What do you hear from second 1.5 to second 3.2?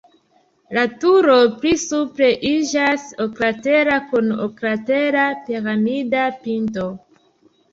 pli supre iĝas